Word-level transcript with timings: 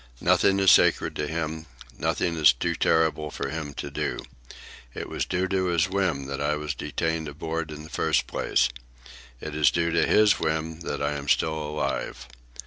Nothing 0.19 0.59
is 0.59 0.71
sacred 0.71 1.15
to 1.17 1.27
him, 1.27 1.67
nothing 1.95 2.35
is 2.35 2.53
too 2.53 2.73
terrible 2.73 3.29
for 3.29 3.49
him 3.49 3.75
to 3.75 3.91
do. 3.91 4.17
It 4.95 5.07
was 5.07 5.25
due 5.27 5.47
to 5.49 5.65
his 5.65 5.89
whim 5.91 6.25
that 6.25 6.41
I 6.41 6.55
was 6.55 6.73
detained 6.73 7.27
aboard 7.27 7.69
in 7.69 7.83
the 7.83 7.89
first 7.91 8.25
place. 8.25 8.69
It 9.39 9.53
is 9.53 9.69
due 9.69 9.91
to 9.91 10.07
his 10.07 10.39
whim 10.39 10.79
that 10.79 11.03
I 11.03 11.11
am 11.11 11.27
still 11.29 11.53
alive. 11.53 12.25